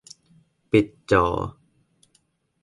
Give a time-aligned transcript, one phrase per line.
[0.71, 1.25] ปิดจอ